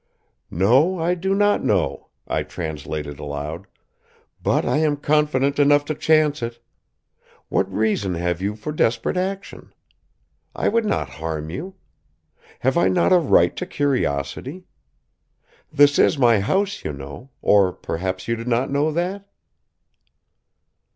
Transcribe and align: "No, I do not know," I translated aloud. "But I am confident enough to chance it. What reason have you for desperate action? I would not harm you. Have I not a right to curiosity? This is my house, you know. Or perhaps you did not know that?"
"No, 0.49 0.97
I 0.97 1.13
do 1.13 1.35
not 1.35 1.63
know," 1.63 2.07
I 2.27 2.41
translated 2.41 3.19
aloud. 3.19 3.67
"But 4.41 4.65
I 4.65 4.77
am 4.77 4.97
confident 4.97 5.59
enough 5.59 5.85
to 5.85 5.93
chance 5.93 6.41
it. 6.41 6.59
What 7.49 7.71
reason 7.71 8.15
have 8.15 8.41
you 8.41 8.55
for 8.55 8.71
desperate 8.71 9.15
action? 9.15 9.71
I 10.55 10.69
would 10.69 10.85
not 10.85 11.07
harm 11.07 11.51
you. 11.51 11.75
Have 12.61 12.79
I 12.79 12.87
not 12.87 13.13
a 13.13 13.19
right 13.19 13.55
to 13.57 13.67
curiosity? 13.67 14.63
This 15.71 15.99
is 15.99 16.17
my 16.17 16.39
house, 16.39 16.83
you 16.83 16.93
know. 16.93 17.29
Or 17.43 17.71
perhaps 17.71 18.27
you 18.27 18.35
did 18.35 18.47
not 18.47 18.71
know 18.71 18.91
that?" 18.91 19.29